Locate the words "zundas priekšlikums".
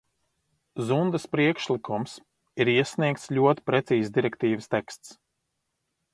0.85-2.15